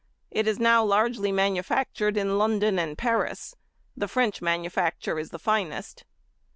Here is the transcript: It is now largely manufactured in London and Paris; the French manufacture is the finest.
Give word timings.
It 0.31 0.47
is 0.47 0.57
now 0.59 0.83
largely 0.83 1.31
manufactured 1.31 2.17
in 2.17 2.39
London 2.39 2.79
and 2.79 2.97
Paris; 2.97 3.55
the 3.95 4.07
French 4.07 4.41
manufacture 4.41 5.19
is 5.19 5.29
the 5.29 5.37
finest. 5.37 6.05